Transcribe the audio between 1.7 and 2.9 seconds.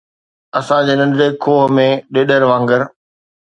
۾ ڏيڏر وانگر